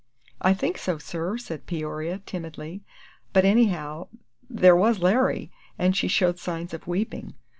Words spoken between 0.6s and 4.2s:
so, sir," said Peoria, timidly; "but, anyhow,